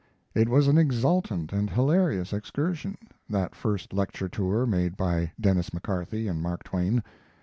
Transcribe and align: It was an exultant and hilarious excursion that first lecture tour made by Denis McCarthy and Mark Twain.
It 0.33 0.49
was 0.49 0.67
an 0.67 0.79
exultant 0.79 1.53
and 1.53 1.69
hilarious 1.69 2.33
excursion 2.33 2.97
that 3.29 3.53
first 3.53 3.93
lecture 3.93 4.27
tour 4.27 4.65
made 4.65 4.97
by 4.97 5.31
Denis 5.39 5.75
McCarthy 5.75 6.27
and 6.27 6.41
Mark 6.41 6.63
Twain. 6.63 7.03